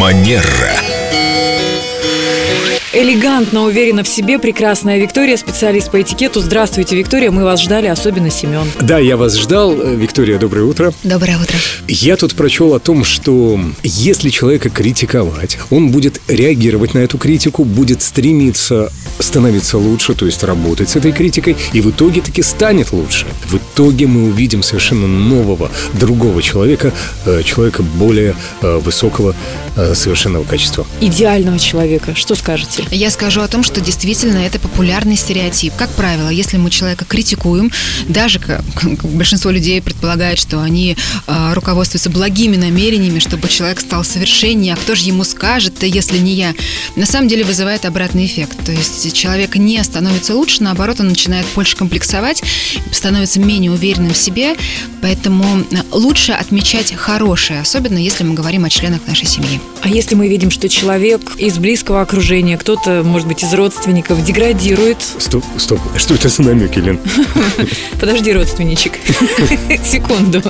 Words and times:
Манера. 0.00 0.80
Элегантно, 2.94 3.64
уверенно 3.64 4.02
в 4.02 4.08
себе, 4.08 4.38
прекрасная 4.38 4.98
Виктория, 4.98 5.36
специалист 5.36 5.90
по 5.90 6.00
этикету. 6.00 6.40
Здравствуйте, 6.40 6.96
Виктория, 6.96 7.30
мы 7.30 7.44
вас 7.44 7.60
ждали, 7.60 7.86
особенно 7.86 8.30
Семен. 8.30 8.66
Да, 8.80 8.98
я 8.98 9.18
вас 9.18 9.36
ждал. 9.36 9.74
Виктория, 9.74 10.38
доброе 10.38 10.62
утро. 10.62 10.94
Доброе 11.04 11.36
утро. 11.36 11.54
Я 11.86 12.16
тут 12.16 12.34
прочел 12.34 12.72
о 12.72 12.80
том, 12.80 13.04
что 13.04 13.60
если 13.82 14.30
человека 14.30 14.70
критиковать, 14.70 15.58
он 15.68 15.90
будет 15.90 16.20
реагировать 16.28 16.94
на 16.94 17.00
эту 17.00 17.18
критику, 17.18 17.64
будет 17.64 18.00
стремиться 18.00 18.90
становиться 19.20 19.78
лучше, 19.78 20.14
то 20.14 20.26
есть 20.26 20.42
работать 20.44 20.90
с 20.90 20.96
этой 20.96 21.12
критикой, 21.12 21.56
и 21.72 21.80
в 21.80 21.90
итоге 21.90 22.20
таки 22.20 22.42
станет 22.42 22.92
лучше. 22.92 23.26
В 23.46 23.56
итоге 23.56 24.06
мы 24.06 24.28
увидим 24.28 24.62
совершенно 24.62 25.06
нового, 25.06 25.70
другого 25.94 26.42
человека, 26.42 26.92
э, 27.26 27.42
человека 27.42 27.82
более 27.82 28.34
э, 28.62 28.78
высокого 28.78 29.34
э, 29.76 29.94
совершенного 29.94 30.44
качества. 30.44 30.86
Идеального 31.00 31.58
человека. 31.58 32.14
Что 32.14 32.34
скажете? 32.34 32.84
Я 32.90 33.10
скажу 33.10 33.40
о 33.40 33.48
том, 33.48 33.62
что 33.62 33.80
действительно 33.80 34.38
это 34.38 34.58
популярный 34.58 35.16
стереотип. 35.16 35.74
Как 35.76 35.90
правило, 35.90 36.28
если 36.28 36.56
мы 36.56 36.70
человека 36.70 37.04
критикуем, 37.04 37.70
даже 38.08 38.38
как, 38.38 38.62
большинство 39.04 39.50
людей 39.50 39.80
предполагает, 39.82 40.38
что 40.38 40.60
они 40.60 40.96
руководствуются 41.26 42.10
благими 42.10 42.56
намерениями, 42.56 43.18
чтобы 43.18 43.48
человек 43.48 43.80
стал 43.80 44.04
совершеннее, 44.04 44.74
а 44.74 44.76
кто 44.76 44.94
же 44.94 45.04
ему 45.04 45.24
скажет-то, 45.24 45.86
если 45.86 46.18
не 46.18 46.34
я, 46.34 46.54
на 46.96 47.06
самом 47.06 47.28
деле 47.28 47.44
вызывает 47.44 47.84
обратный 47.84 48.26
эффект. 48.26 48.56
То 48.64 48.72
есть 48.72 49.09
человек 49.12 49.56
не 49.56 49.82
становится 49.82 50.34
лучше, 50.34 50.62
наоборот, 50.62 51.00
он 51.00 51.08
начинает 51.08 51.46
больше 51.54 51.76
комплексовать, 51.76 52.42
становится 52.92 53.40
менее 53.40 53.70
уверенным 53.70 54.12
в 54.12 54.16
себе, 54.16 54.54
поэтому 55.02 55.64
лучше 55.92 56.32
отмечать 56.32 56.94
хорошее, 56.94 57.60
особенно 57.60 57.98
если 57.98 58.24
мы 58.24 58.34
говорим 58.34 58.64
о 58.64 58.70
членах 58.70 59.00
нашей 59.06 59.26
семьи. 59.26 59.60
А 59.82 59.88
если 59.88 60.14
мы 60.14 60.28
видим, 60.28 60.50
что 60.50 60.68
человек 60.68 61.36
из 61.36 61.58
близкого 61.58 62.02
окружения, 62.02 62.58
кто-то, 62.58 63.02
может 63.04 63.26
быть, 63.26 63.42
из 63.42 63.52
родственников 63.54 64.22
деградирует? 64.24 64.98
Стоп, 65.18 65.44
стоп, 65.56 65.80
что 65.96 66.14
это 66.14 66.28
за 66.28 66.42
намеки, 66.42 66.78
Лен? 66.78 66.98
Подожди, 68.00 68.32
родственничек. 68.32 68.92
Секунду. 69.84 70.42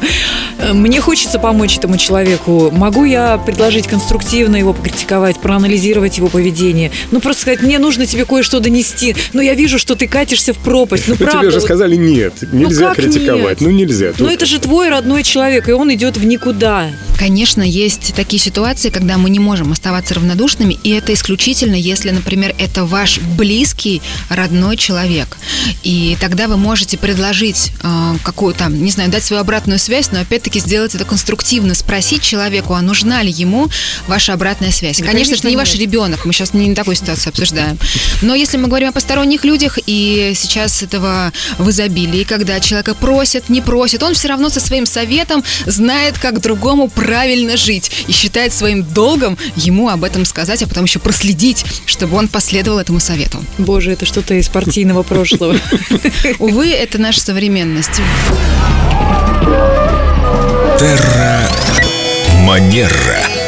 Мне 0.72 1.00
хочется 1.00 1.38
помочь 1.38 1.78
этому 1.78 1.96
человеку. 1.96 2.70
Могу 2.70 3.04
я 3.04 3.38
предложить 3.38 3.86
конструктивно 3.86 4.56
его 4.56 4.72
покритиковать, 4.72 5.40
проанализировать 5.40 6.18
его 6.18 6.28
поведение? 6.28 6.90
Ну, 7.10 7.20
просто 7.20 7.42
сказать, 7.42 7.62
мне 7.62 7.78
нужно 7.78 8.06
тебе 8.06 8.24
кое-что 8.24 8.60
донести, 8.60 9.16
но 9.32 9.42
я 9.42 9.54
вижу, 9.54 9.78
что 9.78 9.94
ты 9.94 10.06
катишься 10.06 10.52
в 10.52 10.58
пропасть. 10.58 11.08
Ну, 11.08 11.16
правда. 11.18 11.40
Тебе 11.40 11.50
же 11.50 11.60
сказали 11.60 11.96
нет, 11.96 12.34
нельзя 12.52 12.94
критиковать. 12.94 13.60
Ну, 13.60 13.70
нельзя. 13.70 14.12
Ну, 14.18 14.28
это 14.28 14.46
же 14.46 14.58
твой 14.58 14.90
родной 14.90 15.22
человек, 15.22 15.68
и 15.68 15.72
он 15.72 15.92
идет 15.94 16.16
в 16.16 16.24
никуда. 16.24 16.90
Конечно, 17.18 17.62
есть 17.62 18.14
такие 18.14 18.40
ситуации, 18.40 18.90
когда 18.90 19.18
мы 19.18 19.28
не 19.30 19.38
можем 19.38 19.72
оставаться 19.72 20.14
равнодушными, 20.14 20.78
и 20.82 20.90
это 20.90 21.12
исключительно, 21.12 21.74
если, 21.74 22.10
например, 22.10 22.54
это 22.58 22.84
ваш 22.86 23.20
близкий, 23.20 24.00
родной 24.28 24.76
человек. 24.76 25.36
И 25.82 26.16
тогда 26.20 26.48
вы 26.48 26.56
можете 26.56 26.96
предложить 26.96 27.72
э, 27.82 28.14
какую-то, 28.22 28.68
не 28.70 28.90
знаю, 28.90 29.10
дать 29.10 29.22
свою 29.22 29.42
обратную 29.42 29.78
связь, 29.78 30.10
но 30.12 30.20
опять-таки 30.20 30.49
сделать 30.58 30.94
это 30.94 31.04
конструктивно, 31.04 31.74
спросить 31.74 32.22
человеку, 32.22 32.74
а 32.74 32.82
нужна 32.82 33.22
ли 33.22 33.30
ему 33.30 33.68
ваша 34.06 34.32
обратная 34.32 34.70
связь. 34.70 34.98
Да, 34.98 35.06
конечно, 35.06 35.30
конечно, 35.30 35.34
это 35.34 35.48
не 35.48 35.54
нет. 35.54 35.60
ваш 35.60 35.74
ребенок, 35.76 36.24
мы 36.24 36.32
сейчас 36.32 36.54
не 36.54 36.74
такую 36.74 36.96
ситуацию 36.96 37.30
обсуждаем. 37.30 37.78
Но 38.22 38.34
если 38.34 38.56
мы 38.56 38.68
говорим 38.68 38.88
о 38.88 38.92
посторонних 38.92 39.44
людях, 39.44 39.78
и 39.86 40.32
сейчас 40.34 40.82
этого 40.82 41.32
в 41.58 41.70
изобилии, 41.70 42.24
когда 42.24 42.60
человека 42.60 42.94
просят, 42.94 43.48
не 43.48 43.60
просят, 43.60 44.02
он 44.02 44.14
все 44.14 44.28
равно 44.28 44.48
со 44.48 44.60
своим 44.60 44.86
советом 44.86 45.44
знает, 45.66 46.18
как 46.18 46.40
другому 46.40 46.88
правильно 46.88 47.56
жить 47.56 47.90
и 48.08 48.12
считает 48.12 48.52
своим 48.52 48.82
долгом 48.82 49.38
ему 49.56 49.88
об 49.88 50.04
этом 50.04 50.24
сказать, 50.24 50.62
а 50.62 50.66
потом 50.66 50.84
еще 50.84 50.98
проследить, 50.98 51.64
чтобы 51.86 52.16
он 52.16 52.28
последовал 52.28 52.78
этому 52.78 53.00
совету. 53.00 53.42
Боже, 53.58 53.92
это 53.92 54.06
что-то 54.06 54.34
из 54.34 54.48
партийного 54.48 55.02
прошлого. 55.02 55.56
Увы, 56.38 56.70
это 56.70 56.98
наша 56.98 57.20
современность. 57.20 58.00
Терра 60.80 61.46
Манера. 62.46 63.39